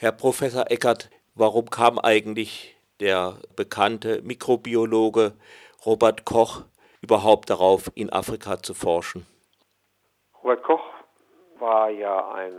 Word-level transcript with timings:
Herr 0.00 0.12
Professor 0.12 0.70
Eckert, 0.70 1.10
warum 1.34 1.70
kam 1.70 1.98
eigentlich 1.98 2.76
der 3.00 3.34
bekannte 3.56 4.22
Mikrobiologe 4.22 5.32
Robert 5.84 6.24
Koch 6.24 6.62
überhaupt 7.02 7.50
darauf, 7.50 7.90
in 7.96 8.08
Afrika 8.12 8.62
zu 8.62 8.74
forschen? 8.74 9.26
Robert 10.40 10.62
Koch 10.62 10.84
war 11.58 11.90
ja 11.90 12.30
ein 12.30 12.52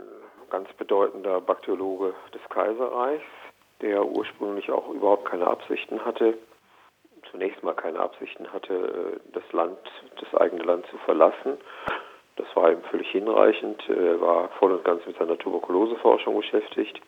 ganz 0.50 0.68
bedeutender 0.74 1.40
Bakteriologe 1.40 2.12
des 2.34 2.42
Kaiserreichs, 2.50 3.24
der 3.80 4.04
ursprünglich 4.04 4.70
auch 4.70 4.90
überhaupt 4.90 5.24
keine 5.24 5.46
Absichten 5.46 6.04
hatte, 6.04 6.36
zunächst 7.30 7.62
mal 7.62 7.72
keine 7.72 8.00
Absichten 8.00 8.52
hatte, 8.52 9.18
das 9.32 9.50
Land, 9.52 9.78
das 10.20 10.38
eigene 10.38 10.64
Land 10.64 10.84
zu 10.90 10.98
verlassen. 11.06 11.56
Das 12.36 12.46
war 12.54 12.70
ihm 12.70 12.82
völlig 12.90 13.08
hinreichend. 13.08 13.82
Er 13.88 14.20
war 14.20 14.50
voll 14.58 14.72
und 14.72 14.84
ganz 14.84 15.06
mit 15.06 15.16
seiner 15.16 15.38
Tuberkuloseforschung 15.38 16.36
beschäftigt. 16.36 17.00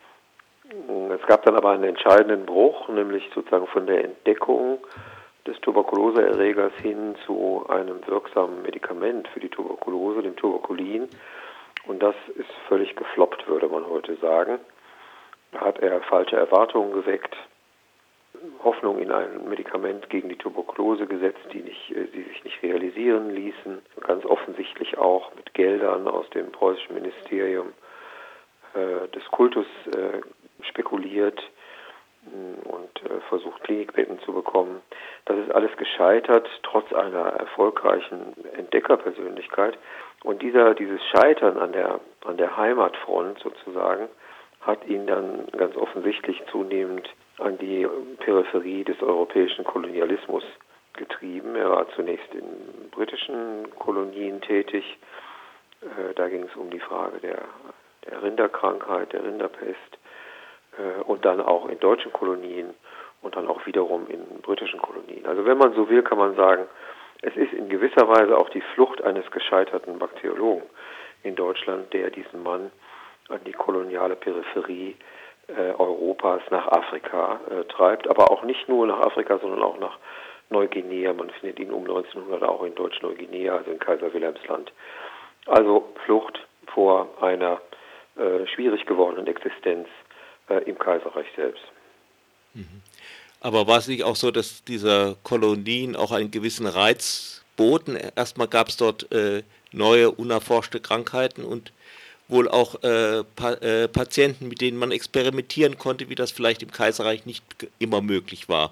Es 1.11 1.27
gab 1.27 1.45
dann 1.45 1.57
aber 1.57 1.71
einen 1.71 1.85
entscheidenden 1.85 2.47
Bruch, 2.47 2.89
nämlich 2.89 3.29
sozusagen 3.35 3.67
von 3.67 3.87
der 3.87 4.05
Entdeckung 4.05 4.79
des 5.47 5.61
Tuberkuloseerregers 5.61 6.73
hin 6.81 7.15
zu 7.27 7.67
einem 7.69 8.07
wirksamen 8.07 8.63
Medikament 8.63 9.29
für 9.29 9.41
die 9.41 9.51
Tuberkulose, 9.51 10.23
dem 10.23 10.37
Tuberkulin. 10.37 11.09
Und 11.87 12.03
das 12.03 12.15
ist 12.37 12.51
völlig 12.69 12.97
gefloppt, 12.97 13.47
würde 13.49 13.69
man 13.69 13.87
heute 13.87 14.17
sagen. 14.17 14.61
Da 15.51 15.61
hat 15.61 15.81
er 15.81 16.01
falsche 16.03 16.37
Erwartungen 16.37 16.93
geweckt, 16.93 17.37
Hoffnung 18.65 18.99
in 18.99 19.13
ein 19.13 19.49
Medikament 19.49 20.09
gegen 20.09 20.31
die 20.31 20.37
Tuberkulose 20.37 21.07
gesetzt, 21.07 21.45
die, 21.53 21.61
nicht, 21.61 21.91
äh, 21.91 22.07
die 22.07 22.23
sich 22.23 22.45
nicht 22.45 22.63
realisieren 22.63 23.31
ließen. 23.31 23.83
Ganz 24.01 24.25
offensichtlich 24.25 24.97
auch 24.97 25.35
mit 25.35 25.53
Geldern 25.53 26.09
aus 26.09 26.29
dem 26.31 26.51
preußischen 26.51 26.95
Ministerium 26.95 27.73
äh, 28.75 29.09
des 29.09 29.25
Kultus 29.31 29.67
äh, 29.95 30.21
spekuliert 30.65 31.41
mm, 32.25 32.69
und 32.69 33.03
äh, 33.05 33.21
versucht, 33.29 33.63
Klinikbetten 33.65 34.21
zu 34.21 34.33
bekommen. 34.33 34.81
Das 35.25 35.37
ist 35.39 35.51
alles 35.53 35.77
gescheitert, 35.77 36.49
trotz 36.63 36.93
einer 36.93 37.25
erfolgreichen 37.25 38.35
Entdeckerpersönlichkeit. 38.57 39.79
Und 40.23 40.43
dieser, 40.43 40.75
dieses 40.75 41.01
Scheitern 41.07 41.59
an 41.59 41.73
der, 41.73 42.01
an 42.25 42.37
der 42.37 42.57
Heimatfront 42.57 43.39
sozusagen 43.41 44.09
hat 44.61 44.87
ihn 44.87 45.07
dann 45.07 45.47
ganz 45.57 45.77
offensichtlich 45.77 46.41
zunehmend 46.51 47.09
an 47.39 47.59
die 47.59 47.87
Peripherie 48.21 48.85
des 48.85 49.03
europäischen 49.03 49.65
Kolonialismus 49.65 50.45
getrieben. 50.95 51.57
Er 51.57 51.71
war 51.71 51.89
zunächst 51.97 52.33
in 52.35 52.91
britischen 52.91 53.69
Kolonien 53.79 54.41
tätig. 54.41 54.99
Äh, 55.81 56.15
da 56.15 56.29
ging 56.29 56.45
es 56.45 56.57
um 56.57 56.71
die 56.71 56.81
Frage 56.81 57.19
der, 57.19 57.43
der 58.09 58.23
Rinderkrankheit, 58.23 59.13
der 59.13 59.25
Rinderpest 59.25 59.99
und 61.07 61.25
dann 61.25 61.41
auch 61.41 61.69
in 61.69 61.79
deutschen 61.81 62.13
Kolonien 62.13 62.75
und 63.23 63.37
dann 63.37 63.47
auch 63.49 63.65
wiederum 63.67 64.07
in 64.09 64.25
britischen 64.43 64.81
Kolonien. 64.81 65.27
Also 65.27 65.45
wenn 65.45 65.59
man 65.59 65.75
so 65.75 65.89
will, 65.89 66.03
kann 66.03 66.19
man 66.19 66.35
sagen, 66.35 66.67
es 67.23 67.37
ist 67.37 67.53
in 67.53 67.69
gewisser 67.69 68.09
Weise 68.09 68.37
auch 68.37 68.49
die 68.51 68.61
Flucht 68.75 69.03
eines 69.03 69.31
gescheiterten 69.31 69.99
Bakteriologen 69.99 70.65
in 71.23 71.37
Deutschland, 71.37 71.93
der 71.93 72.11
diesen 72.11 72.43
Mann 72.43 72.73
an 73.29 73.41
die 73.47 73.53
koloniale 73.53 74.17
Peripherie 74.17 74.97
äh, 75.49 75.73
Europas 75.79 76.43
nach 76.51 76.67
Afrika 76.69 77.41
äh, 77.49 77.65
treibt, 77.65 78.09
aber 78.09 78.31
auch 78.31 78.43
nicht 78.43 78.69
nur 78.69 78.87
nach 78.87 79.01
Afrika, 79.01 79.39
sondern 79.39 79.63
auch 79.63 79.79
nach 79.79 79.99
Neuguinea. 80.51 81.13
Man 81.13 81.31
findet 81.31 81.61
ihn 81.61 81.71
um 81.71 81.83
1900 81.83 82.43
auch 82.43 82.65
in 82.65 82.75
Deutsch-Neuguinea, 82.75 83.57
also 83.57 83.71
in 83.71 83.79
Kaiser 83.79 84.13
Wilhelmsland. 84.13 84.73
Also 85.47 85.89
Flucht 86.05 86.45
vor 86.75 87.09
einer 87.21 87.61
äh, 88.17 88.47
schwierig 88.49 88.85
gewordenen 88.87 89.29
Existenz 89.29 89.89
äh, 90.49 90.63
im 90.65 90.79
Kaiserreich 90.79 91.27
selbst. 91.37 91.63
Mhm. 92.55 92.83
Aber 93.41 93.67
war 93.67 93.79
es 93.79 93.89
nicht 93.89 94.05
auch 94.05 94.17
so, 94.17 94.31
dass 94.31 94.63
diese 94.65 95.17
Kolonien 95.25 95.97
auch 95.97 96.13
einen 96.13 96.31
gewissen 96.31 96.67
Reiz 96.67 97.45
boten? 97.57 97.97
Erstmal 98.17 98.47
gab 98.47 98.69
es 98.69 98.77
dort 98.77 99.13
äh, 99.13 99.43
neue, 99.73 100.11
unerforschte 100.11 100.81
Krankheiten 100.81 101.45
und 101.45 101.73
wohl 102.29 102.49
auch 102.49 102.83
äh, 102.85 103.25
pa 103.37 103.55
äh, 103.55 103.89
Patienten, 103.89 104.49
mit 104.49 104.61
denen 104.61 104.79
man 104.79 104.93
experimentieren 104.93 105.77
konnte, 105.77 106.09
wie 106.09 106.15
das 106.15 106.31
vielleicht 106.31 106.63
im 106.63 106.71
Kaiserreich 106.71 107.27
nicht 107.27 107.45
immer 107.79 108.01
möglich 108.01 108.49
war. 108.49 108.71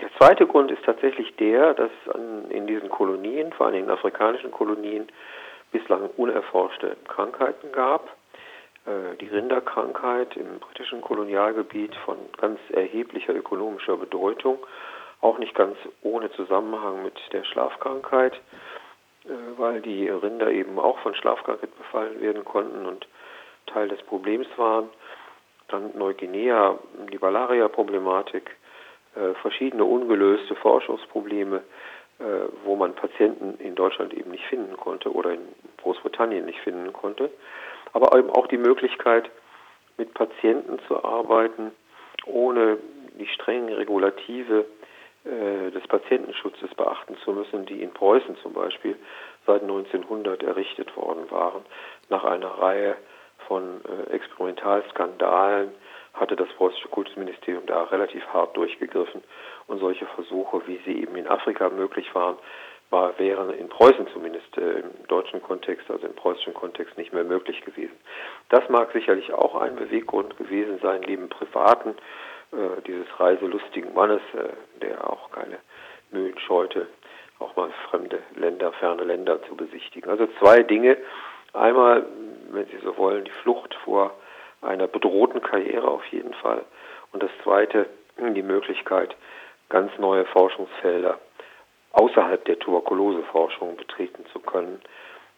Der 0.00 0.10
zweite 0.18 0.46
Grund 0.46 0.70
ist 0.70 0.84
tatsächlich 0.84 1.34
der, 1.36 1.74
dass 1.74 1.90
an, 2.12 2.50
in 2.50 2.66
diesen 2.66 2.88
Kolonien, 2.88 3.52
vor 3.52 3.66
allem 3.66 3.76
in 3.76 3.82
den 3.82 3.90
afrikanischen 3.90 4.50
Kolonien, 4.50 5.08
bislang 5.72 6.10
unerforschte 6.16 6.96
Krankheiten 7.06 7.70
gab 7.70 8.16
die 9.20 9.28
Rinderkrankheit 9.28 10.36
im 10.36 10.58
britischen 10.58 11.00
Kolonialgebiet 11.00 11.94
von 12.04 12.16
ganz 12.38 12.58
erheblicher 12.72 13.34
ökonomischer 13.34 13.96
Bedeutung, 13.96 14.58
auch 15.20 15.38
nicht 15.38 15.54
ganz 15.54 15.76
ohne 16.02 16.30
Zusammenhang 16.32 17.02
mit 17.02 17.14
der 17.32 17.44
Schlafkrankheit, 17.44 18.34
äh, 19.24 19.28
weil 19.56 19.80
die 19.80 20.08
Rinder 20.08 20.50
eben 20.50 20.78
auch 20.78 20.98
von 21.00 21.14
Schlafkrankheit 21.14 21.76
befallen 21.76 22.20
werden 22.20 22.44
konnten 22.44 22.86
und 22.86 23.06
Teil 23.66 23.88
des 23.88 24.02
Problems 24.02 24.46
waren. 24.56 24.88
Dann 25.68 25.96
Neuguinea, 25.96 26.78
die 27.12 27.18
Malaria-Problematik, 27.18 28.50
äh, 29.14 29.34
verschiedene 29.42 29.84
ungelöste 29.84 30.54
Forschungsprobleme, 30.56 31.62
wo 32.64 32.76
man 32.76 32.94
Patienten 32.94 33.54
in 33.64 33.74
Deutschland 33.74 34.12
eben 34.12 34.30
nicht 34.30 34.44
finden 34.44 34.76
konnte 34.76 35.10
oder 35.10 35.32
in 35.32 35.40
Großbritannien 35.78 36.44
nicht 36.44 36.60
finden 36.60 36.92
konnte 36.92 37.30
aber 37.92 38.16
eben 38.18 38.30
auch 38.30 38.46
die 38.46 38.58
Möglichkeit, 38.58 39.30
mit 39.96 40.14
Patienten 40.14 40.78
zu 40.88 41.04
arbeiten, 41.04 41.72
ohne 42.26 42.78
die 43.18 43.26
strengen 43.26 43.72
Regulative 43.72 44.64
äh, 45.24 45.70
des 45.70 45.86
Patientenschutzes 45.88 46.74
beachten 46.74 47.16
zu 47.24 47.32
müssen, 47.32 47.66
die 47.66 47.82
in 47.82 47.92
Preußen 47.92 48.36
zum 48.38 48.54
Beispiel 48.54 48.96
seit 49.46 49.62
1900 49.62 50.42
errichtet 50.42 50.96
worden 50.96 51.30
waren. 51.30 51.62
Nach 52.08 52.24
einer 52.24 52.48
Reihe 52.48 52.96
von 53.46 53.82
äh, 53.84 54.12
Experimentalskandalen 54.14 55.72
hatte 56.14 56.36
das 56.36 56.48
preußische 56.56 56.88
Kultusministerium 56.88 57.66
da 57.66 57.84
relativ 57.84 58.26
hart 58.28 58.56
durchgegriffen 58.56 59.22
und 59.66 59.78
solche 59.78 60.06
Versuche, 60.06 60.62
wie 60.66 60.80
sie 60.84 61.02
eben 61.02 61.16
in 61.16 61.28
Afrika 61.28 61.68
möglich 61.68 62.14
waren, 62.14 62.36
war, 62.90 63.18
wäre 63.18 63.54
in 63.54 63.68
Preußen 63.68 64.08
zumindest 64.12 64.56
äh, 64.58 64.80
im 64.80 65.06
deutschen 65.08 65.42
Kontext, 65.42 65.90
also 65.90 66.06
im 66.06 66.14
preußischen 66.14 66.54
Kontext 66.54 66.98
nicht 66.98 67.12
mehr 67.12 67.24
möglich 67.24 67.64
gewesen. 67.64 67.96
Das 68.48 68.68
mag 68.68 68.92
sicherlich 68.92 69.32
auch 69.32 69.54
ein 69.54 69.76
Beweggrund 69.76 70.36
gewesen 70.36 70.78
sein, 70.82 71.00
neben 71.06 71.28
privaten, 71.28 71.90
äh, 72.52 72.82
dieses 72.86 73.06
reiselustigen 73.18 73.94
Mannes, 73.94 74.20
äh, 74.34 74.48
der 74.82 75.08
auch 75.08 75.30
keine 75.30 75.58
Mühen 76.10 76.38
scheute, 76.40 76.88
auch 77.38 77.54
mal 77.56 77.70
fremde 77.88 78.18
Länder, 78.34 78.72
ferne 78.72 79.04
Länder 79.04 79.40
zu 79.44 79.56
besichtigen. 79.56 80.10
Also 80.10 80.26
zwei 80.40 80.62
Dinge. 80.62 80.96
Einmal, 81.52 82.06
wenn 82.50 82.66
Sie 82.66 82.78
so 82.84 82.96
wollen, 82.96 83.24
die 83.24 83.30
Flucht 83.42 83.74
vor 83.84 84.14
einer 84.62 84.86
bedrohten 84.86 85.40
Karriere 85.40 85.88
auf 85.88 86.04
jeden 86.06 86.34
Fall. 86.34 86.64
Und 87.12 87.22
das 87.22 87.30
zweite, 87.42 87.86
die 88.18 88.42
Möglichkeit, 88.42 89.16
ganz 89.68 89.90
neue 89.98 90.26
Forschungsfelder 90.26 91.18
außerhalb 91.92 92.44
der 92.44 92.58
Tuberkuloseforschung 92.58 93.76
betreten 93.76 94.24
zu 94.32 94.40
können. 94.40 94.80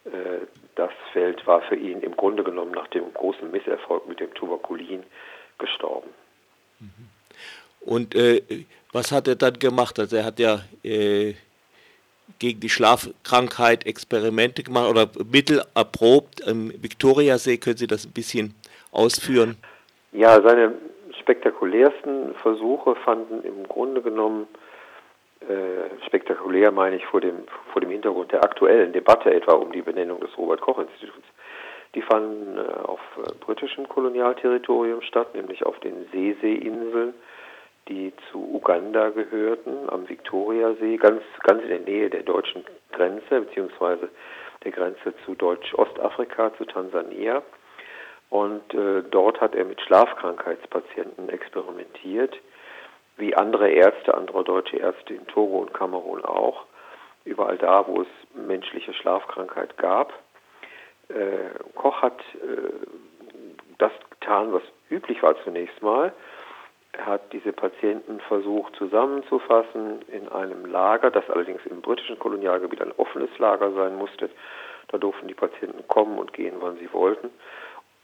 Äh, 0.05 0.47
das 0.75 0.91
Feld 1.13 1.47
war 1.47 1.63
für 1.63 1.77
ihn 1.77 2.01
im 2.01 2.17
Grunde 2.17 2.45
genommen 2.45 2.73
nach 2.73 2.89
dem 2.89 3.13
großen 3.13 3.51
Misserfolg 3.51 4.09
mit 4.09 4.21
dem 4.21 4.33
Tuberkulin 4.35 5.03
gestorben. 5.59 6.11
Mhm. 6.81 7.09
Und 7.81 8.15
äh, 8.15 8.43
was 8.93 9.13
hat 9.13 9.29
er 9.29 9.37
dann 9.37 9.59
gemacht? 9.59 9.99
Also 9.99 10.17
er 10.17 10.25
hat 10.25 10.39
ja 10.39 10.61
äh, 10.85 11.35
gegen 12.39 12.61
die 12.61 12.69
Schlafkrankheit 12.69 13.87
Experimente 13.87 14.63
gemacht 14.63 14.91
oder 14.91 15.09
Mittel 15.31 15.63
erprobt. 15.75 16.41
Im 16.41 16.73
Viktoriasee 16.83 17.59
können 17.59 17.77
Sie 17.77 17.87
das 17.87 18.05
ein 18.05 18.13
bisschen 18.13 18.55
ausführen? 18.93 19.57
Ja, 20.13 20.41
seine 20.43 20.75
spektakulärsten 21.21 22.34
Versuche 22.34 22.95
fanden 22.97 23.43
im 23.45 23.66
Grunde 23.69 24.03
genommen 24.03 24.47
äh, 25.48 26.06
spektakulär 26.06 26.71
meine 26.72 26.97
ich 26.97 27.06
vor 27.06 27.21
dem, 27.21 27.44
vor 27.72 27.80
dem 27.80 27.91
Hintergrund 27.91 28.33
der 28.33 28.44
aktuellen 28.44 28.92
Debatte 28.92 29.33
etwa 29.33 29.53
um 29.53 29.72
die 29.72 29.83
Benennung 29.83 30.21
des 30.21 30.36
Robert-Koch-Instituts. 30.36 31.27
Die 31.94 32.03
fanden 32.03 32.59
äh, 32.59 32.80
auf 32.84 33.00
äh, 33.18 33.33
britischem 33.41 33.89
Kolonialterritorium 33.89 35.03
statt, 35.03 35.34
nämlich 35.34 35.65
auf 35.66 35.78
den 35.80 36.06
Seesee-Inseln, 36.12 37.15
die 37.89 38.12
zu 38.30 38.39
Uganda 38.39 39.10
gehörten, 39.10 39.89
am 39.89 40.09
Viktoriasee, 40.09 40.97
ganz, 40.97 41.22
ganz 41.42 41.62
in 41.62 41.68
der 41.68 41.80
Nähe 41.80 42.10
der 42.10 42.22
deutschen 42.22 42.65
Grenze, 42.92 43.41
beziehungsweise 43.41 44.09
der 44.65 44.72
Grenze 44.72 45.15
zu 45.24 45.34
Deutsch-Ostafrika, 45.34 46.54
zu 46.56 46.65
Tansania. 46.65 47.42
Und 48.30 48.72
äh, 48.72 49.03
dort 49.10 49.41
hat 49.41 49.54
er 49.54 49.65
mit 49.65 49.80
Schlafkrankheitspatienten 49.83 51.28
experimentiert 51.28 52.38
wie 53.16 53.34
andere 53.34 53.70
Ärzte, 53.70 54.14
andere 54.14 54.44
deutsche 54.44 54.76
Ärzte 54.76 55.14
in 55.14 55.26
Togo 55.26 55.59
und 55.59 55.74
Kamerun 55.74 56.24
auch, 56.24 56.64
überall 57.24 57.59
da, 57.59 57.86
wo 57.86 58.03
es 58.03 58.09
menschliche 58.34 58.92
Schlafkrankheit 58.94 59.76
gab. 59.76 60.12
Äh, 61.09 61.50
Koch 61.74 62.03
hat 62.03 62.20
äh, 62.34 62.72
das 63.78 63.92
getan, 64.10 64.53
was 64.53 64.62
üblich 64.91 65.22
war 65.22 65.36
zunächst 65.44 65.82
mal. 65.82 66.12
Er 66.92 67.06
hat 67.06 67.32
diese 67.32 67.53
Patienten 67.53 68.20
versucht 68.20 68.76
zusammenzufassen 68.76 70.03
in 70.09 70.28
einem 70.28 70.66
Lager, 70.66 71.10
das 71.10 71.28
allerdings 71.30 71.64
im 71.66 71.80
britischen 71.80 72.18
Kolonialgebiet 72.18 72.82
ein 72.82 72.92
offenes 72.92 73.30
Lager 73.38 73.72
sein 73.72 73.97
musste. 73.97 74.28
Da 74.88 74.98
durften 74.98 75.26
die 75.26 75.34
Patienten 75.34 75.88
kommen 75.88 76.18
und 76.18 76.34
gehen, 76.34 76.56
wann 76.60 76.76
sie 76.76 76.92
wollten. 76.92 77.30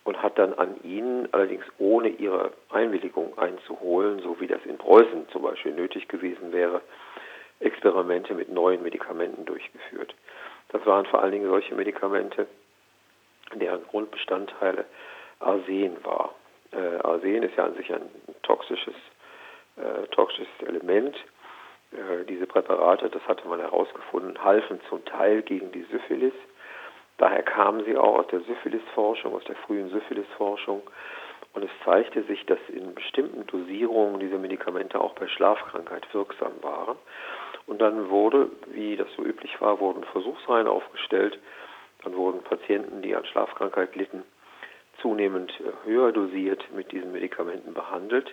Und 0.09 0.23
hat 0.23 0.39
dann 0.39 0.55
an 0.55 0.83
ihnen, 0.85 1.29
allerdings 1.33 1.67
ohne 1.77 2.09
ihre 2.09 2.53
Einwilligung 2.71 3.37
einzuholen, 3.37 4.21
so 4.21 4.41
wie 4.41 4.47
das 4.47 4.65
in 4.65 4.79
Preußen 4.79 5.29
zum 5.29 5.43
Beispiel 5.43 5.73
nötig 5.73 6.09
gewesen 6.09 6.51
wäre, 6.51 6.81
Experimente 7.61 8.33
mit 8.33 8.49
neuen 8.49 8.83
Medikamenten 8.83 9.45
durchgeführt. 9.45 10.15
Das 10.71 10.87
waren 10.87 11.05
vor 11.05 11.21
allen 11.23 11.33
Dingen 11.33 11.51
solche 11.51 11.75
Medikamente, 11.75 12.47
deren 13.53 13.85
Grundbestandteile 13.85 14.87
Arsen 15.41 16.03
war. 16.05 16.35
Äh, 16.73 17.07
Arsen 17.07 17.43
ist 17.43 17.59
ja 17.59 17.67
an 17.67 17.75
sich 17.75 17.93
ein 17.93 18.09
toxisches, 18.45 18.95
äh, 19.77 20.07
toxisches 20.07 20.49
Element. 20.67 21.17
Äh, 21.93 22.25
diese 22.27 22.47
Präparate, 22.47 23.11
das 23.11 23.29
hatte 23.29 23.47
man 23.47 23.61
herausgefunden, 23.61 24.43
halfen 24.43 24.81
zum 24.89 25.05
Teil 25.05 25.43
gegen 25.43 25.71
die 25.71 25.83
Syphilis. 25.91 26.33
Daher 27.19 27.43
kamen 27.43 27.85
sie 27.85 27.97
auch 27.97 28.21
aus 28.21 28.27
der 28.29 28.41
Syphilisforschung, 28.41 29.35
aus 29.35 29.45
der 29.45 29.57
frühen 29.57 29.91
Syphilisforschung. 29.91 30.83
Und 31.53 31.65
es 31.65 31.71
zeigte 31.85 32.23
sich, 32.25 32.47
dass 32.47 32.59
in 32.69 32.95
bestimmten 32.95 33.47
Dosierungen 33.47 34.21
diese 34.21 34.39
Medikamente 34.39 35.01
auch 35.01 35.15
bei 35.15 35.27
Schlafkrankheit 35.27 36.07
wirksam 36.15 36.53
waren. 36.63 36.97
Und 37.67 37.81
dann 37.81 38.09
wurde, 38.09 38.51
wie 38.69 38.97
das 38.97 39.09
so 39.17 39.23
üblich 39.23 39.61
war, 39.61 39.81
wurden 39.81 40.05
Versuchsreihen 40.05 40.69
aufgestellt. 40.69 41.39
Dann 42.05 42.15
wurden 42.15 42.43
Patienten, 42.43 43.03
die 43.03 43.15
an 43.15 43.25
Schlafkrankheit 43.25 43.97
litten, 43.97 44.23
zunehmend 45.03 45.53
äh, 45.61 45.87
höher 45.87 46.13
dosiert 46.13 46.65
mit 46.75 46.93
diesen 46.93 47.13
Medikamenten 47.13 47.75
behandelt. 47.75 48.33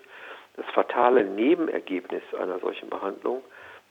Das 0.55 0.65
fatale 0.67 1.25
Nebenergebnis 1.25 2.23
einer 2.39 2.59
solchen 2.59 2.89
Behandlung, 2.89 3.43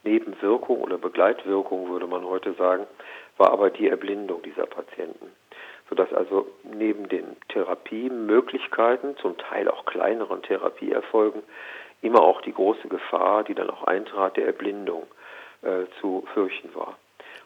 Nebenwirkung 0.05 0.81
oder 0.81 0.97
Begleitwirkung 0.97 1.89
würde 1.89 2.07
man 2.07 2.25
heute 2.25 2.53
sagen, 2.53 2.85
war 3.37 3.51
aber 3.51 3.69
die 3.69 3.89
Erblindung 3.89 4.41
dieser 4.43 4.65
Patienten. 4.65 5.31
Sodass 5.89 6.11
also 6.13 6.47
neben 6.63 7.09
den 7.09 7.35
Therapiemöglichkeiten, 7.49 9.17
zum 9.17 9.37
Teil 9.37 9.69
auch 9.69 9.85
kleineren 9.85 10.41
Therapieerfolgen, 10.41 11.43
immer 12.01 12.21
auch 12.21 12.41
die 12.41 12.53
große 12.53 12.87
Gefahr, 12.87 13.43
die 13.43 13.53
dann 13.55 13.69
auch 13.69 13.83
eintrat, 13.83 14.37
der 14.37 14.45
Erblindung 14.47 15.03
äh, 15.61 15.85
zu 15.99 16.25
fürchten 16.33 16.73
war. 16.75 16.97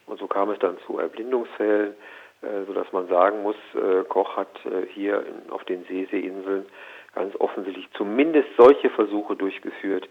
Und 0.06 0.20
so 0.20 0.28
kam 0.28 0.50
es 0.50 0.60
dann 0.60 0.78
zu 0.86 1.00
Erblindungsfällen, 1.00 1.96
äh, 2.42 2.66
sodass 2.68 2.92
man 2.92 3.08
sagen 3.08 3.44
muss, 3.44 3.56
äh, 3.76 4.04
Koch 4.06 4.38
hat 4.38 4.66
äh, 4.66 4.86
hier 4.94 5.26
in, 5.26 5.52
auf 5.52 5.64
den 5.66 5.84
Seeseeinseln 5.86 6.66
ganz 7.14 7.36
offensichtlich 7.40 7.90
zumindest 7.94 8.48
solche 8.58 8.90
Versuche 8.90 9.36
durchgeführt, 9.36 10.08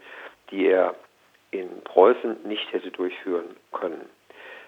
die 0.51 0.67
er 0.67 0.95
in 1.51 1.81
Preußen 1.83 2.37
nicht 2.43 2.71
hätte 2.71 2.91
durchführen 2.91 3.55
können. 3.71 4.09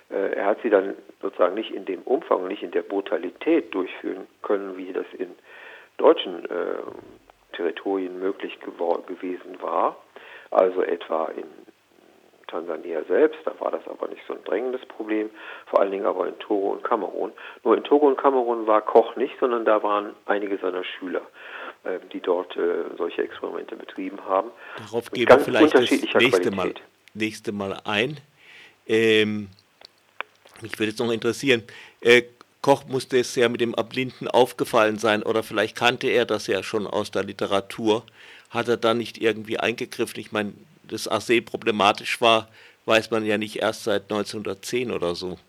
Äh, 0.10 0.34
er 0.36 0.46
hat 0.46 0.62
sie 0.62 0.70
dann 0.70 0.96
sozusagen 1.22 1.56
nicht 1.56 1.72
in 1.72 1.86
dem 1.86 2.02
Umfang, 2.04 2.48
nicht 2.48 2.64
in 2.64 2.72
der 2.72 2.82
Brutalität 2.82 3.74
durchführen 3.74 4.28
können, 4.42 4.78
wie 4.78 4.92
das 4.94 5.06
in 5.18 5.36
deutschen 5.98 6.46
äh, 6.46 6.82
Territorien 7.54 8.20
möglich 8.20 8.58
gewesen 8.60 9.62
war, 9.62 9.98
also 10.50 10.82
etwa 10.82 11.26
in 11.28 11.46
Tansania 12.48 13.04
selbst, 13.06 13.40
da 13.46 13.54
war 13.60 13.72
das 13.72 13.88
aber 13.88 14.10
nicht 14.10 14.22
so 14.28 14.34
ein 14.34 14.44
drängendes 14.44 14.86
Problem, 14.86 15.30
vor 15.68 15.80
allen 15.80 15.92
Dingen 15.92 16.06
aber 16.06 16.28
in 16.28 16.38
Togo 16.40 16.72
und 16.72 16.84
Kamerun. 16.84 17.32
Nur 17.64 17.78
in 17.78 17.84
Togo 17.84 18.08
und 18.08 18.18
Kamerun 18.18 18.68
war 18.68 18.82
Koch 18.82 19.16
nicht, 19.16 19.34
sondern 19.40 19.64
da 19.64 19.82
waren 19.84 20.14
einige 20.26 20.58
seiner 20.58 20.84
Schüler, 20.84 21.22
die 22.14 22.20
dort 22.20 22.56
äh, 22.56 22.84
solche 22.98 23.24
Experimente 23.24 23.76
betrieben 23.76 24.24
haben. 24.26 24.52
Darauf 24.78 25.10
gehen 25.12 25.28
wir 25.28 25.40
vielleicht 25.40 25.74
das 25.74 25.90
nächste 25.90 26.52
Mal, 26.52 26.74
nächste 27.14 27.52
Mal 27.52 27.80
ein. 27.86 28.20
Ähm, 28.88 29.50
mich 30.62 30.78
würde 30.78 30.92
jetzt 30.92 31.00
noch 31.00 31.12
interessieren, 31.12 31.64
äh, 32.02 32.24
Koch 32.62 32.86
musste 32.86 33.18
es 33.18 33.36
ja 33.36 33.50
mit 33.50 33.62
dem 33.62 33.74
Erblinden 33.74 34.28
aufgefallen 34.28 35.00
sein 35.00 35.24
oder 35.24 35.42
vielleicht 35.42 35.76
kannte 35.76 36.08
er 36.08 36.26
das 36.26 36.46
ja 36.46 36.62
schon 36.62 36.86
aus 36.86 37.10
der 37.10 37.24
Literatur. 37.24 38.06
Hat 38.52 38.68
er 38.68 38.78
da 38.78 38.94
nicht 38.94 39.20
irgendwie 39.20 39.58
eingegriffen? 39.58 40.20
Ich 40.20 40.32
meine, 40.32 40.54
das 40.84 41.08
Arsen 41.08 41.44
problematisch 41.44 42.22
war, 42.22 42.50
weiß 42.86 43.10
man 43.10 43.26
ja 43.26 43.40
nicht 43.40 43.56
erst 43.56 43.86
seit 43.86 44.04
1910 44.04 44.92
oder 44.92 45.16
so. 45.16 45.40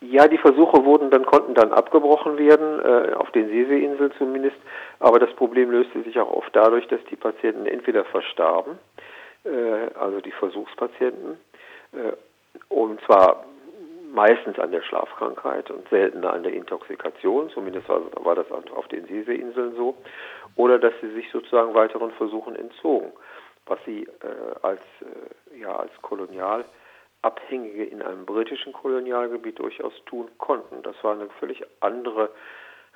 Ja, 0.00 0.28
die 0.28 0.38
Versuche 0.38 0.84
wurden 0.84 1.10
dann, 1.10 1.26
konnten 1.26 1.54
dann 1.54 1.72
abgebrochen 1.72 2.38
werden, 2.38 2.80
äh, 2.80 3.12
auf 3.14 3.30
den 3.32 3.48
Seeseeinseln 3.48 4.12
zumindest. 4.16 4.56
Aber 4.98 5.18
das 5.18 5.32
Problem 5.34 5.70
löste 5.70 6.02
sich 6.02 6.18
auch 6.18 6.32
oft 6.32 6.54
dadurch, 6.56 6.86
dass 6.88 7.04
die 7.10 7.16
Patienten 7.16 7.66
entweder 7.66 8.04
verstarben, 8.04 8.78
äh, 9.44 9.94
also 9.98 10.20
die 10.20 10.32
Versuchspatienten, 10.32 11.38
äh, 11.92 12.12
und 12.68 13.00
zwar 13.02 13.44
meistens 14.12 14.58
an 14.58 14.72
der 14.72 14.82
Schlafkrankheit 14.82 15.70
und 15.70 15.88
seltener 15.90 16.32
an 16.32 16.42
der 16.42 16.54
Intoxikation, 16.54 17.50
zumindest 17.50 17.88
war, 17.88 18.00
war 18.24 18.34
das 18.34 18.50
auf 18.50 18.88
den 18.88 19.04
Seeseeinseln 19.06 19.76
so, 19.76 19.94
oder 20.56 20.78
dass 20.78 20.94
sie 21.00 21.10
sich 21.12 21.30
sozusagen 21.30 21.74
weiteren 21.74 22.10
Versuchen 22.12 22.56
entzogen 22.56 23.12
was 23.70 23.78
sie 23.86 24.02
äh, 24.02 24.54
als, 24.62 24.80
äh, 25.00 25.60
ja, 25.60 25.74
als 25.76 25.92
Kolonialabhängige 27.22 27.84
in 27.84 28.02
einem 28.02 28.24
britischen 28.24 28.72
Kolonialgebiet 28.72 29.58
durchaus 29.58 29.92
tun 30.06 30.30
konnten. 30.38 30.82
Das 30.82 30.96
war 31.02 31.12
eine 31.12 31.28
völlig 31.38 31.62
andere 31.80 32.30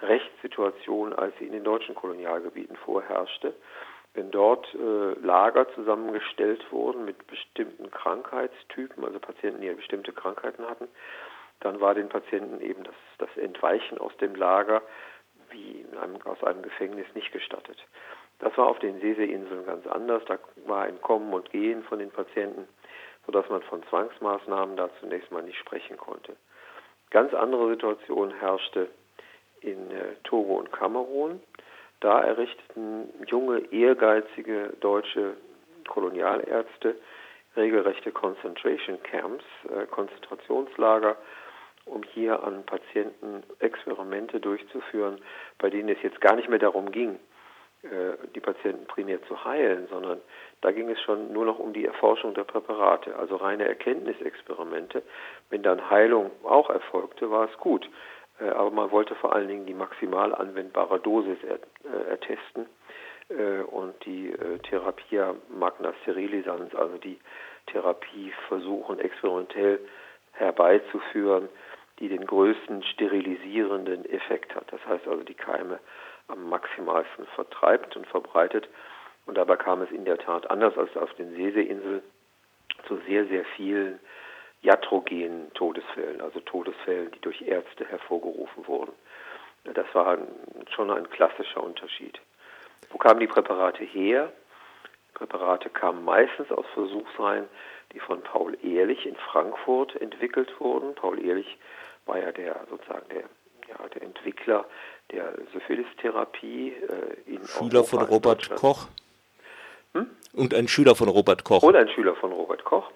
Rechtssituation, 0.00 1.12
als 1.12 1.36
sie 1.38 1.46
in 1.46 1.52
den 1.52 1.64
deutschen 1.64 1.94
Kolonialgebieten 1.94 2.76
vorherrschte. 2.76 3.54
Wenn 4.14 4.30
dort 4.30 4.66
äh, 4.74 5.12
Lager 5.20 5.68
zusammengestellt 5.74 6.64
wurden 6.70 7.04
mit 7.04 7.26
bestimmten 7.26 7.90
Krankheitstypen, 7.90 9.04
also 9.04 9.18
Patienten, 9.18 9.60
die 9.60 9.66
ja 9.66 9.74
bestimmte 9.74 10.12
Krankheiten 10.12 10.64
hatten, 10.68 10.88
dann 11.60 11.80
war 11.80 11.94
den 11.94 12.08
Patienten 12.08 12.60
eben 12.60 12.84
das, 12.84 12.94
das 13.18 13.36
Entweichen 13.36 13.98
aus 13.98 14.16
dem 14.18 14.34
Lager 14.34 14.82
wie 15.50 15.84
einem, 16.00 16.20
aus 16.22 16.42
einem 16.44 16.62
Gefängnis 16.62 17.06
nicht 17.14 17.32
gestattet. 17.32 17.78
Das 18.38 18.56
war 18.56 18.66
auf 18.66 18.78
den 18.78 19.00
Seeseeinseln 19.00 19.66
ganz 19.66 19.86
anders. 19.86 20.22
Da 20.26 20.38
war 20.66 20.82
ein 20.82 21.00
Kommen 21.00 21.32
und 21.32 21.50
Gehen 21.50 21.82
von 21.84 21.98
den 21.98 22.10
Patienten, 22.10 22.68
sodass 23.26 23.48
man 23.48 23.62
von 23.62 23.82
Zwangsmaßnahmen 23.84 24.76
da 24.76 24.90
zunächst 25.00 25.30
mal 25.30 25.42
nicht 25.42 25.58
sprechen 25.58 25.96
konnte. 25.96 26.36
Ganz 27.10 27.32
andere 27.34 27.70
Situation 27.70 28.32
herrschte 28.32 28.88
in 29.60 29.90
äh, 29.90 30.14
Togo 30.24 30.56
und 30.56 30.72
Kamerun. 30.72 31.40
Da 32.00 32.20
errichteten 32.22 33.08
junge, 33.26 33.60
ehrgeizige 33.72 34.74
deutsche 34.80 35.36
Kolonialärzte 35.88 36.96
regelrechte 37.56 38.12
Concentration 38.12 39.02
Camps, 39.02 39.44
äh, 39.68 39.86
Konzentrationslager, 39.86 41.16
um 41.86 42.02
hier 42.02 42.42
an 42.42 42.64
Patienten 42.64 43.42
Experimente 43.58 44.40
durchzuführen, 44.40 45.20
bei 45.58 45.70
denen 45.70 45.90
es 45.90 46.02
jetzt 46.02 46.20
gar 46.20 46.36
nicht 46.36 46.48
mehr 46.48 46.58
darum 46.58 46.90
ging, 46.90 47.18
äh, 47.82 48.16
die 48.34 48.40
Patienten 48.40 48.86
primär 48.86 49.22
zu 49.24 49.44
heilen, 49.44 49.86
sondern 49.88 50.20
da 50.60 50.72
ging 50.72 50.88
es 50.88 51.00
schon 51.02 51.32
nur 51.32 51.44
noch 51.44 51.58
um 51.58 51.72
die 51.72 51.84
Erforschung 51.84 52.34
der 52.34 52.44
Präparate, 52.44 53.16
also 53.16 53.36
reine 53.36 53.66
Erkenntnisexperimente. 53.66 55.02
Wenn 55.50 55.62
dann 55.62 55.90
Heilung 55.90 56.30
auch 56.42 56.70
erfolgte, 56.70 57.30
war 57.30 57.48
es 57.50 57.58
gut. 57.58 57.88
Äh, 58.40 58.48
aber 58.48 58.70
man 58.70 58.90
wollte 58.90 59.14
vor 59.16 59.34
allen 59.34 59.48
Dingen 59.48 59.66
die 59.66 59.74
maximal 59.74 60.34
anwendbare 60.34 61.00
Dosis 61.00 61.38
äh, 61.44 62.10
ertesten 62.10 62.66
und 63.70 63.94
die 64.04 64.34
Therapia 64.68 65.34
magna 65.48 65.94
sterilisans, 66.02 66.74
also 66.74 66.98
die 66.98 67.18
Therapie 67.68 68.34
versuchen 68.48 68.98
experimentell 68.98 69.80
herbeizuführen, 70.32 71.48
die 72.00 72.08
den 72.08 72.26
größten 72.26 72.82
sterilisierenden 72.82 74.04
Effekt 74.10 74.54
hat. 74.54 74.70
Das 74.70 74.84
heißt 74.86 75.08
also, 75.08 75.22
die 75.22 75.34
Keime 75.34 75.78
am 76.28 76.48
maximalsten 76.48 77.26
vertreibt 77.34 77.96
und 77.96 78.06
verbreitet. 78.06 78.68
Und 79.26 79.36
dabei 79.36 79.56
kam 79.56 79.82
es 79.82 79.90
in 79.90 80.04
der 80.04 80.18
Tat 80.18 80.50
anders 80.50 80.76
als 80.76 80.96
auf 80.96 81.12
den 81.14 81.34
Seeseeinseln 81.34 82.02
zu 82.86 82.98
sehr, 83.06 83.26
sehr 83.26 83.44
vielen 83.56 83.98
iatrogenen 84.62 85.52
Todesfällen, 85.54 86.20
also 86.20 86.40
Todesfällen, 86.40 87.10
die 87.12 87.20
durch 87.20 87.42
Ärzte 87.42 87.86
hervorgerufen 87.86 88.66
wurden. 88.66 88.92
Das 89.64 89.86
war 89.94 90.18
schon 90.74 90.90
ein 90.90 91.08
klassischer 91.10 91.62
Unterschied. 91.62 92.20
Wo 92.90 92.98
kamen 92.98 93.20
die 93.20 93.26
Präparate 93.26 93.82
her? 93.84 94.32
Die 95.08 95.18
Präparate 95.18 95.70
kamen 95.70 96.04
meistens 96.04 96.50
aus 96.50 96.66
Versuchsreihen, 96.74 97.48
die 97.92 98.00
von 98.00 98.22
Paul 98.22 98.56
Ehrlich 98.62 99.06
in 99.06 99.16
Frankfurt 99.16 99.96
entwickelt 100.00 100.52
wurden. 100.60 100.94
Paul 100.94 101.24
Ehrlich 101.24 101.58
war 102.06 102.18
ja 102.18 102.32
der 102.32 102.60
sozusagen 102.68 103.08
der, 103.10 103.24
ja, 103.68 103.88
der 103.94 104.02
Entwickler 104.02 104.66
der 105.10 105.34
Syphilis-Therapie 105.52 106.72
äh, 106.72 107.30
in 107.30 107.46
Schüler 107.46 107.80
Europa, 107.80 107.84
von 107.84 108.02
Robert 108.02 108.56
Koch. 108.56 108.88
Hm? 109.94 110.10
Und 110.34 110.54
ein 110.54 110.68
Schüler 110.68 110.94
von 110.94 111.08
Robert 111.08 111.44
Koch. 111.44 111.62
Und 111.62 111.76
ein 111.76 111.88
Schüler 111.88 112.14
von 112.16 112.32
Robert 112.32 112.64
Koch. 112.64 112.90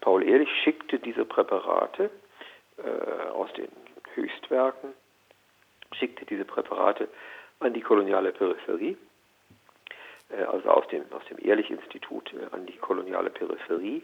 Paul 0.00 0.26
Ehrlich 0.26 0.48
schickte 0.64 0.98
diese 0.98 1.24
Präparate 1.24 2.10
äh, 2.78 3.28
aus 3.30 3.52
den 3.52 3.68
Höchstwerken, 4.14 4.90
schickte 5.92 6.24
diese 6.24 6.44
Präparate 6.44 7.08
an 7.60 7.74
die 7.74 7.82
koloniale 7.82 8.32
Peripherie, 8.32 8.96
äh, 10.30 10.42
also 10.42 10.68
aus 10.70 10.88
dem, 10.88 11.04
aus 11.12 11.22
dem 11.30 11.38
Ehrlich-Institut 11.38 12.32
äh, 12.32 12.54
an 12.54 12.66
die 12.66 12.76
koloniale 12.78 13.30
Peripherie, 13.30 14.02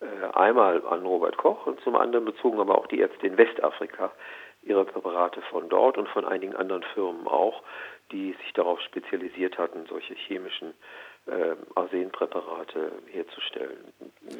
äh, 0.00 0.34
einmal 0.34 0.84
an 0.86 1.04
Robert 1.04 1.36
Koch 1.36 1.66
und 1.66 1.80
zum 1.80 1.94
anderen 1.94 2.24
bezogen 2.24 2.58
aber 2.58 2.78
auch 2.78 2.86
die 2.86 2.98
Ärzte 2.98 3.26
in 3.26 3.36
Westafrika 3.36 4.10
ihre 4.62 4.84
Präparate 4.84 5.42
von 5.42 5.68
dort 5.68 5.98
und 5.98 6.08
von 6.08 6.24
einigen 6.24 6.56
anderen 6.56 6.82
Firmen 6.94 7.26
auch, 7.26 7.62
die 8.10 8.32
sich 8.42 8.52
darauf 8.54 8.80
spezialisiert 8.80 9.58
hatten, 9.58 9.86
solche 9.86 10.14
chemischen 10.14 10.74
äh, 11.26 11.56
Arsenpräparate 11.74 12.92
herzustellen. 13.10 13.78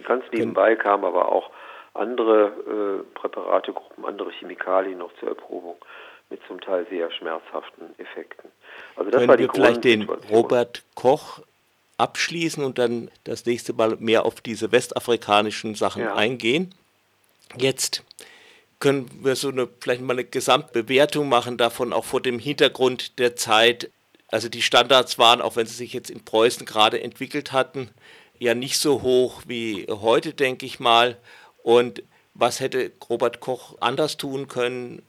Ganz 0.06 0.24
nebenbei 0.32 0.76
kamen 0.76 1.04
aber 1.04 1.30
auch 1.30 1.50
andere 1.94 3.04
äh, 3.06 3.18
Präparategruppen, 3.18 4.04
andere 4.04 4.30
Chemikalien 4.32 4.98
noch 4.98 5.10
zur 5.20 5.28
Erprobung 5.30 5.76
mit 6.30 6.40
zum 6.48 6.60
Teil 6.60 6.86
sehr 6.90 7.10
schmerzhaften 7.10 7.94
Effekten. 7.98 8.50
Also 8.96 9.10
das 9.10 9.20
Können 9.20 9.28
war 9.28 9.36
die 9.36 9.44
wir 9.44 9.52
vielleicht 9.52 9.84
den 9.84 10.02
Robert 10.30 10.82
Koch 10.94 11.40
abschließen 11.98 12.64
und 12.64 12.78
dann 12.78 13.10
das 13.24 13.46
nächste 13.46 13.72
Mal 13.72 13.96
mehr 14.00 14.26
auf 14.26 14.40
diese 14.40 14.72
westafrikanischen 14.72 15.74
Sachen 15.74 16.02
ja. 16.02 16.14
eingehen. 16.14 16.74
Jetzt 17.56 18.02
können 18.80 19.08
wir 19.22 19.36
so 19.36 19.48
eine 19.48 19.68
vielleicht 19.80 20.02
mal 20.02 20.14
eine 20.14 20.24
Gesamtbewertung 20.24 21.28
machen 21.28 21.56
davon, 21.56 21.92
auch 21.92 22.04
vor 22.04 22.20
dem 22.20 22.38
Hintergrund 22.38 23.18
der 23.18 23.36
Zeit. 23.36 23.90
Also 24.34 24.48
die 24.48 24.62
Standards 24.62 25.16
waren, 25.16 25.40
auch 25.40 25.54
wenn 25.54 25.66
sie 25.66 25.76
sich 25.76 25.92
jetzt 25.92 26.10
in 26.10 26.24
Preußen 26.24 26.66
gerade 26.66 27.00
entwickelt 27.00 27.52
hatten, 27.52 27.90
ja 28.36 28.56
nicht 28.56 28.80
so 28.80 29.00
hoch 29.02 29.42
wie 29.46 29.86
heute, 29.88 30.34
denke 30.34 30.66
ich 30.66 30.80
mal. 30.80 31.18
Und 31.62 32.02
was 32.34 32.58
hätte 32.58 32.90
Robert 33.08 33.38
Koch 33.38 33.76
anders 33.80 34.16
tun 34.16 34.48
können? 34.48 35.02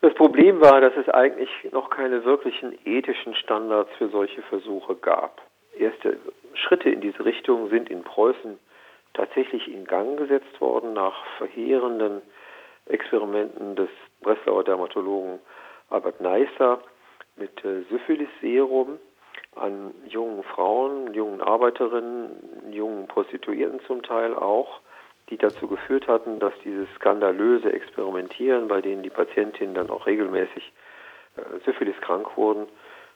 Das 0.00 0.14
Problem 0.14 0.62
war, 0.62 0.80
dass 0.80 0.94
es 0.96 1.10
eigentlich 1.10 1.50
noch 1.72 1.90
keine 1.90 2.24
wirklichen 2.24 2.72
ethischen 2.86 3.34
Standards 3.34 3.90
für 3.98 4.08
solche 4.08 4.40
Versuche 4.44 4.94
gab. 4.94 5.42
Erste 5.78 6.16
Schritte 6.54 6.88
in 6.88 7.02
diese 7.02 7.22
Richtung 7.26 7.68
sind 7.68 7.90
in 7.90 8.02
Preußen 8.02 8.58
tatsächlich 9.12 9.68
in 9.68 9.84
Gang 9.84 10.16
gesetzt 10.16 10.58
worden 10.58 10.94
nach 10.94 11.22
verheerenden 11.36 12.22
Experimenten 12.86 13.76
des 13.76 13.90
Breslauer 14.22 14.64
Dermatologen 14.64 15.38
Albert 15.90 16.22
Neisser 16.22 16.80
mit 17.36 17.64
äh, 17.64 17.82
Syphilis-Serum 17.90 18.98
an 19.56 19.94
jungen 20.06 20.42
Frauen, 20.44 21.12
jungen 21.14 21.40
Arbeiterinnen, 21.40 22.72
jungen 22.72 23.08
Prostituierten 23.08 23.80
zum 23.86 24.02
Teil 24.02 24.34
auch 24.34 24.80
die 25.30 25.38
dazu 25.38 25.68
geführt 25.68 26.08
hatten, 26.08 26.40
dass 26.40 26.52
dieses 26.64 26.88
skandalöse 26.96 27.72
Experimentieren, 27.72 28.68
bei 28.68 28.80
denen 28.80 29.02
die 29.02 29.10
Patientinnen 29.10 29.74
dann 29.74 29.90
auch 29.90 30.06
regelmäßig 30.06 30.72
äh, 31.36 31.60
Syphilis 31.64 31.94
krank 32.00 32.36
wurden, 32.36 32.66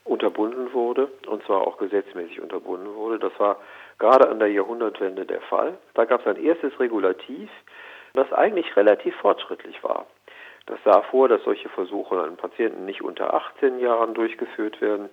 unterbunden 0.05 0.71
wurde 0.71 1.09
und 1.27 1.43
zwar 1.45 1.67
auch 1.67 1.77
gesetzmäßig 1.77 2.39
unterbunden 2.39 2.93
wurde. 2.95 3.19
Das 3.19 3.37
war 3.39 3.57
gerade 3.99 4.29
an 4.29 4.39
der 4.39 4.49
Jahrhundertwende 4.49 5.25
der 5.25 5.41
Fall. 5.41 5.77
Da 5.93 6.05
gab 6.05 6.21
es 6.21 6.27
ein 6.27 6.41
erstes 6.41 6.79
Regulativ, 6.79 7.49
das 8.13 8.31
eigentlich 8.31 8.75
relativ 8.77 9.15
fortschrittlich 9.15 9.83
war. 9.83 10.05
Das 10.67 10.79
sah 10.83 11.01
vor, 11.03 11.27
dass 11.27 11.43
solche 11.43 11.69
Versuche 11.69 12.21
an 12.21 12.37
Patienten 12.37 12.85
nicht 12.85 13.01
unter 13.01 13.33
18 13.33 13.79
Jahren 13.79 14.13
durchgeführt 14.13 14.81
werden 14.81 15.09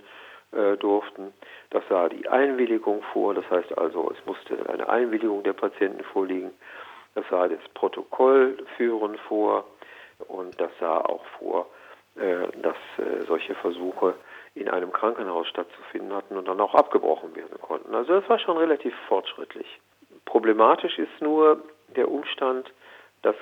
äh, 0.52 0.76
durften. 0.76 1.32
Das 1.70 1.82
sah 1.88 2.08
die 2.08 2.28
Einwilligung 2.28 3.02
vor, 3.12 3.34
das 3.34 3.48
heißt 3.50 3.76
also, 3.76 4.12
es 4.12 4.26
musste 4.26 4.68
eine 4.68 4.88
Einwilligung 4.88 5.42
der 5.42 5.52
Patienten 5.52 6.02
vorliegen. 6.04 6.52
Das 7.14 7.24
sah 7.28 7.48
das 7.48 7.60
Protokoll 7.74 8.56
führen 8.76 9.18
vor 9.28 9.64
und 10.28 10.58
das 10.60 10.70
sah 10.80 10.98
auch 10.98 11.24
vor, 11.38 11.66
äh, 12.16 12.46
dass 12.62 12.76
äh, 12.98 13.22
solche 13.26 13.54
Versuche 13.56 14.14
in 14.54 14.68
einem 14.68 14.92
Krankenhaus 14.92 15.48
stattzufinden 15.48 16.14
hatten 16.14 16.36
und 16.36 16.48
dann 16.48 16.60
auch 16.60 16.74
abgebrochen 16.74 17.34
werden 17.34 17.58
konnten. 17.60 17.94
Also 17.94 18.20
das 18.20 18.28
war 18.28 18.38
schon 18.38 18.56
relativ 18.56 18.94
fortschrittlich. 19.08 19.80
Problematisch 20.24 20.98
ist 20.98 21.20
nur 21.20 21.62
der 21.96 22.10
Umstand, 22.10 22.70
dass 23.22 23.36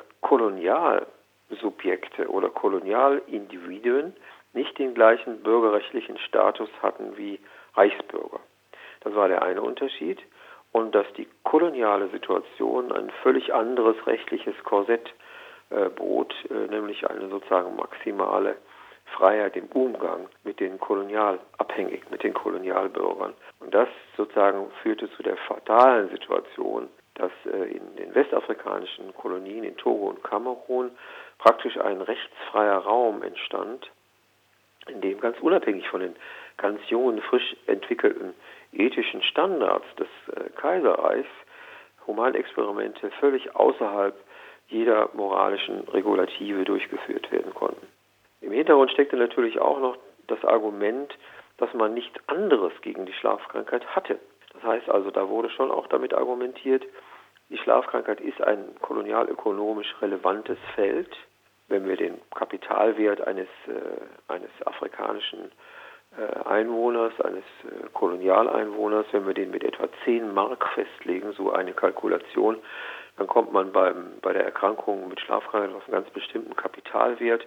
Kolonialsubjekte 1.50 2.28
oder 2.28 2.48
Kolonialindividuen 2.48 4.14
nicht 4.52 4.78
den 4.78 4.94
gleichen 4.94 5.42
bürgerrechtlichen 5.42 6.18
Status 6.18 6.68
hatten 6.82 7.16
wie 7.16 7.38
Reichsbürger. 7.74 8.40
Das 9.00 9.14
war 9.14 9.28
der 9.28 9.42
eine 9.42 9.62
Unterschied 9.62 10.18
und 10.72 10.94
dass 10.94 11.06
die 11.16 11.28
koloniale 11.44 12.08
Situation 12.08 12.92
ein 12.92 13.10
völlig 13.22 13.54
anderes 13.54 13.96
rechtliches 14.06 14.54
Korsett 14.64 15.12
äh, 15.70 15.88
bot, 15.88 16.34
äh, 16.50 16.66
nämlich 16.68 17.08
eine 17.08 17.28
sozusagen 17.28 17.76
maximale 17.76 18.56
Freiheit 19.16 19.56
im 19.56 19.66
Umgang 19.66 20.28
mit 20.44 20.60
den 20.60 20.78
Kolonialabhängig, 20.78 22.10
mit 22.10 22.22
den 22.22 22.34
Kolonialbürgern. 22.34 23.34
Und 23.58 23.74
das 23.74 23.88
sozusagen 24.16 24.70
führte 24.82 25.10
zu 25.12 25.22
der 25.22 25.36
fatalen 25.36 26.10
Situation, 26.10 26.88
dass 27.14 27.32
äh, 27.46 27.76
in 27.76 27.96
den 27.96 28.14
westafrikanischen 28.14 29.14
Kolonien 29.14 29.64
in 29.64 29.76
Togo 29.76 30.08
und 30.08 30.22
Kamerun 30.22 30.90
praktisch 31.40 31.76
ein 31.78 32.00
rechtsfreier 32.00 32.78
Raum 32.78 33.22
entstand, 33.22 33.90
in 34.88 35.00
dem 35.00 35.20
ganz 35.20 35.38
unabhängig 35.40 35.88
von 35.88 36.00
den 36.00 36.16
ganz 36.56 36.80
jungen, 36.88 37.20
frisch 37.22 37.56
entwickelten 37.66 38.34
ethischen 38.72 39.22
Standards 39.22 39.86
des 39.96 40.08
äh, 40.36 40.50
Kaiserreichs 40.50 41.28
Humanexperimente 42.06 43.10
völlig 43.20 43.54
außerhalb 43.54 44.14
jeder 44.68 45.10
moralischen 45.14 45.80
Regulative 45.88 46.64
durchgeführt 46.64 47.30
werden 47.32 47.52
konnten. 47.54 47.86
Im 48.40 48.52
Hintergrund 48.52 48.90
steckte 48.92 49.16
natürlich 49.16 49.58
auch 49.58 49.80
noch 49.80 49.98
das 50.28 50.44
Argument, 50.44 51.16
dass 51.58 51.72
man 51.74 51.94
nichts 51.94 52.16
anderes 52.28 52.72
gegen 52.82 53.06
die 53.06 53.12
Schlafkrankheit 53.12 53.84
hatte. 53.94 54.18
Das 54.54 54.62
heißt 54.62 54.88
also, 54.88 55.10
da 55.10 55.28
wurde 55.28 55.50
schon 55.50 55.70
auch 55.70 55.86
damit 55.88 56.14
argumentiert, 56.14 56.84
die 57.50 57.58
Schlafkrankheit 57.58 58.20
ist 58.20 58.40
ein 58.40 58.76
kolonialökonomisch 58.80 59.94
relevantes 60.00 60.58
Feld. 60.76 61.10
Wenn 61.70 61.88
wir 61.88 61.96
den 61.96 62.20
Kapitalwert 62.34 63.26
eines, 63.26 63.48
äh, 63.68 64.32
eines 64.32 64.50
afrikanischen 64.66 65.52
äh, 66.18 66.48
Einwohners, 66.48 67.12
eines 67.20 67.44
äh, 67.64 67.88
Kolonialeinwohners, 67.92 69.06
wenn 69.12 69.24
wir 69.24 69.34
den 69.34 69.52
mit 69.52 69.62
etwa 69.62 69.88
10 70.04 70.34
Mark 70.34 70.66
festlegen, 70.74 71.32
so 71.32 71.52
eine 71.52 71.72
Kalkulation, 71.72 72.58
dann 73.16 73.28
kommt 73.28 73.52
man 73.52 73.70
beim, 73.70 74.14
bei 74.20 74.32
der 74.32 74.44
Erkrankung 74.44 75.08
mit 75.08 75.20
Schlafkrankheit 75.20 75.72
auf 75.72 75.84
einen 75.84 75.92
ganz 75.92 76.10
bestimmten 76.10 76.56
Kapitalwert. 76.56 77.46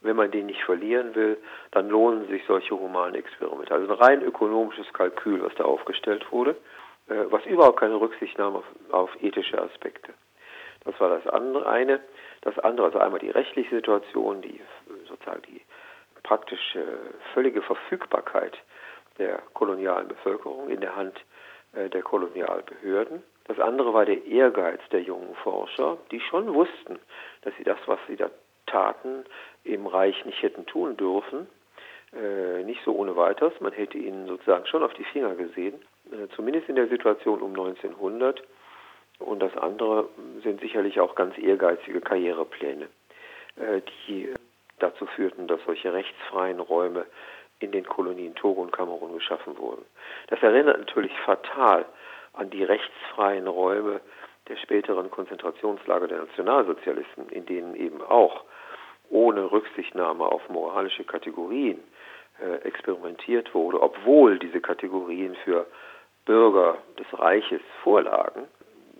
Wenn 0.00 0.14
man 0.14 0.30
den 0.30 0.46
nicht 0.46 0.62
verlieren 0.62 1.16
will, 1.16 1.36
dann 1.72 1.88
lohnen 1.88 2.28
sich 2.28 2.44
solche 2.46 2.78
humanen 2.78 3.16
Experimente. 3.16 3.74
Also 3.74 3.92
ein 3.92 3.98
rein 3.98 4.22
ökonomisches 4.22 4.92
Kalkül, 4.92 5.42
was 5.42 5.54
da 5.56 5.64
aufgestellt 5.64 6.30
wurde, 6.30 6.52
äh, 7.08 7.24
was 7.30 7.44
überhaupt 7.46 7.80
keine 7.80 8.00
Rücksicht 8.00 8.38
nahm 8.38 8.54
auf, 8.54 8.64
auf 8.92 9.10
ethische 9.20 9.60
Aspekte. 9.60 10.14
Das 10.84 11.00
war 11.00 11.08
das 11.08 11.26
andere, 11.26 11.68
eine. 11.68 12.00
Das 12.42 12.58
andere, 12.58 12.86
also 12.86 12.98
einmal 12.98 13.20
die 13.20 13.30
rechtliche 13.30 13.76
Situation, 13.76 14.42
die 14.42 14.60
sozusagen 15.08 15.42
die 15.42 15.60
praktisch 16.22 16.74
äh, 16.74 16.82
völlige 17.34 17.62
Verfügbarkeit 17.62 18.56
der 19.18 19.38
kolonialen 19.54 20.08
Bevölkerung 20.08 20.68
in 20.68 20.80
der 20.80 20.96
Hand 20.96 21.18
äh, 21.72 21.88
der 21.88 22.02
Kolonialbehörden. 22.02 23.22
Das 23.44 23.60
andere 23.60 23.94
war 23.94 24.04
der 24.04 24.26
Ehrgeiz 24.26 24.80
der 24.90 25.02
jungen 25.02 25.34
Forscher, 25.36 25.98
die 26.10 26.20
schon 26.20 26.52
wussten, 26.52 26.98
dass 27.42 27.54
sie 27.56 27.64
das, 27.64 27.78
was 27.86 28.00
sie 28.08 28.16
da 28.16 28.30
taten, 28.66 29.24
im 29.62 29.86
Reich 29.86 30.24
nicht 30.24 30.42
hätten 30.42 30.66
tun 30.66 30.96
dürfen. 30.96 31.46
Äh, 32.12 32.64
nicht 32.64 32.82
so 32.84 32.94
ohne 32.94 33.16
weiteres. 33.16 33.52
Man 33.60 33.72
hätte 33.72 33.98
ihnen 33.98 34.26
sozusagen 34.26 34.66
schon 34.66 34.82
auf 34.82 34.94
die 34.94 35.04
Finger 35.04 35.34
gesehen, 35.34 35.74
äh, 36.10 36.28
zumindest 36.34 36.68
in 36.68 36.76
der 36.76 36.88
Situation 36.88 37.40
um 37.40 37.50
1900. 37.50 38.42
Und 39.18 39.40
das 39.40 39.56
andere 39.56 40.08
sind 40.42 40.60
sicherlich 40.60 41.00
auch 41.00 41.14
ganz 41.14 41.38
ehrgeizige 41.38 42.00
Karrierepläne, 42.00 42.88
äh, 43.56 43.80
die 44.06 44.32
dazu 44.78 45.06
führten, 45.06 45.46
dass 45.46 45.60
solche 45.64 45.92
rechtsfreien 45.92 46.60
Räume 46.60 47.06
in 47.60 47.72
den 47.72 47.86
Kolonien 47.86 48.34
Togo 48.34 48.60
und 48.60 48.72
Kamerun 48.72 49.14
geschaffen 49.14 49.56
wurden. 49.58 49.84
Das 50.28 50.42
erinnert 50.42 50.78
natürlich 50.78 51.12
fatal 51.24 51.86
an 52.34 52.50
die 52.50 52.64
rechtsfreien 52.64 53.46
Räume 53.46 54.00
der 54.48 54.56
späteren 54.56 55.10
Konzentrationslager 55.10 56.08
der 56.08 56.18
Nationalsozialisten, 56.18 57.28
in 57.30 57.46
denen 57.46 57.74
eben 57.74 58.02
auch 58.02 58.44
ohne 59.08 59.50
Rücksichtnahme 59.50 60.24
auf 60.24 60.48
moralische 60.48 61.04
Kategorien 61.04 61.80
äh, 62.40 62.56
experimentiert 62.66 63.54
wurde, 63.54 63.80
obwohl 63.80 64.38
diese 64.38 64.60
Kategorien 64.60 65.36
für 65.44 65.66
Bürger 66.24 66.78
des 66.98 67.06
Reiches 67.18 67.62
vorlagen. 67.82 68.48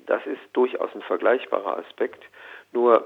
Das 0.07 0.25
ist 0.27 0.41
durchaus 0.53 0.95
ein 0.95 1.03
vergleichbarer 1.03 1.79
Aspekt, 1.79 2.25
nur 2.73 3.05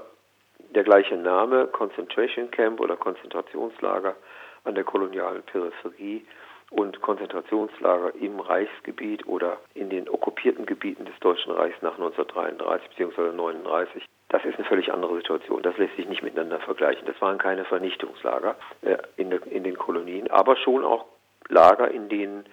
der 0.69 0.83
gleiche 0.83 1.15
Name, 1.15 1.67
Concentration 1.67 2.51
Camp 2.51 2.79
oder 2.79 2.95
Konzentrationslager 2.95 4.15
an 4.63 4.75
der 4.75 4.83
kolonialen 4.83 5.43
Peripherie 5.43 6.25
und 6.69 7.01
Konzentrationslager 7.01 8.15
im 8.15 8.39
Reichsgebiet 8.39 9.27
oder 9.27 9.57
in 9.73 9.89
den 9.89 10.07
okkupierten 10.07 10.65
Gebieten 10.65 11.05
des 11.05 11.19
Deutschen 11.19 11.51
Reichs 11.51 11.81
nach 11.81 11.95
1933 11.95 12.89
bzw. 12.89 13.31
1939. 13.31 14.05
das 14.29 14.45
ist 14.45 14.55
eine 14.55 14.67
völlig 14.67 14.93
andere 14.93 15.17
Situation. 15.17 15.61
Das 15.63 15.77
lässt 15.77 15.95
sich 15.97 16.07
nicht 16.07 16.23
miteinander 16.23 16.59
vergleichen. 16.59 17.05
Das 17.05 17.19
waren 17.21 17.37
keine 17.37 17.65
Vernichtungslager 17.65 18.55
äh, 18.83 18.97
in, 19.17 19.29
de, 19.29 19.41
in 19.49 19.63
den 19.63 19.77
Kolonien, 19.77 20.31
aber 20.31 20.55
schon 20.55 20.85
auch 20.85 21.05
Lager, 21.49 21.91
in 21.91 22.07
denen 22.07 22.45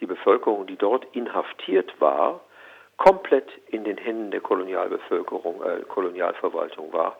die 0.00 0.06
Bevölkerung, 0.06 0.66
die 0.66 0.76
dort 0.76 1.06
inhaftiert 1.14 2.00
war, 2.00 2.40
komplett 3.00 3.48
in 3.68 3.84
den 3.84 3.96
Händen 3.96 4.30
der 4.30 4.42
Kolonialbevölkerung, 4.42 5.62
äh, 5.62 5.80
Kolonialverwaltung 5.88 6.92
war 6.92 7.16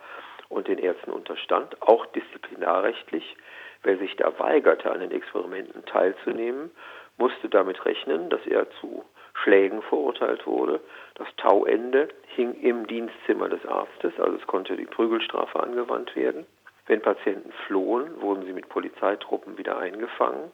und 0.51 0.69
den 0.69 0.79
Ärzten 0.79 1.11
unterstand, 1.11 1.81
auch 1.81 2.05
disziplinarrechtlich. 2.07 3.35
Wer 3.83 3.97
sich 3.97 4.15
da 4.17 4.39
weigerte, 4.39 4.93
an 4.93 5.01
den 5.01 5.11
Experimenten 5.11 5.87
teilzunehmen, 5.87 6.71
musste 7.17 7.49
damit 7.49 7.83
rechnen, 7.87 8.29
dass 8.29 8.47
er 8.47 8.71
zu 8.73 9.05
Schlägen 9.33 9.81
verurteilt 9.81 10.47
wurde. 10.47 10.81
Das 11.15 11.29
Tauende 11.39 12.09
hing 12.27 12.53
im 12.61 12.87
Dienstzimmer 12.87 13.49
des 13.49 13.65
Arztes, 13.65 14.13
also 14.19 14.37
es 14.37 14.47
konnte 14.47 14.77
die 14.77 14.85
Prügelstrafe 14.85 15.61
angewandt 15.61 16.15
werden. 16.15 16.47
Wenn 16.89 17.01
Patienten 17.01 17.53
flohen, 17.67 18.21
wurden 18.21 18.45
sie 18.45 18.53
mit 18.53 18.69
Polizeitruppen 18.69 19.57
wieder 19.57 19.79
eingefangen 19.79 20.51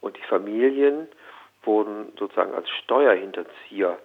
und 0.00 0.16
die 0.16 0.26
Familien 0.28 1.06
wurden 1.62 2.12
sozusagen 2.18 2.52
als 2.52 2.68
Steuerhinterzieher 2.82 3.96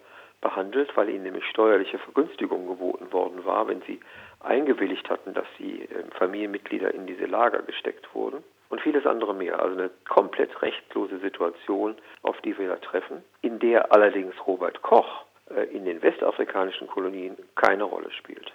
behandelt, 0.42 0.94
weil 0.96 1.08
ihnen 1.08 1.22
nämlich 1.22 1.46
steuerliche 1.46 1.98
Vergünstigung 1.98 2.66
geboten 2.66 3.10
worden 3.12 3.44
war, 3.46 3.66
wenn 3.68 3.80
sie 3.82 4.00
eingewilligt 4.40 5.08
hatten, 5.08 5.32
dass 5.32 5.46
die 5.58 5.84
ähm, 5.84 6.10
Familienmitglieder 6.18 6.92
in 6.92 7.06
diese 7.06 7.24
Lager 7.24 7.62
gesteckt 7.62 8.14
wurden 8.14 8.44
und 8.68 8.82
vieles 8.82 9.06
andere 9.06 9.32
mehr. 9.32 9.60
Also 9.60 9.78
eine 9.78 9.90
komplett 10.08 10.60
rechtlose 10.60 11.18
Situation, 11.20 11.96
auf 12.22 12.38
die 12.42 12.58
wir 12.58 12.68
da 12.68 12.76
treffen, 12.76 13.24
in 13.40 13.58
der 13.58 13.92
allerdings 13.92 14.34
Robert 14.46 14.82
Koch 14.82 15.24
äh, 15.50 15.64
in 15.74 15.84
den 15.86 16.02
westafrikanischen 16.02 16.88
Kolonien 16.88 17.36
keine 17.54 17.84
Rolle 17.84 18.10
spielt. 18.10 18.52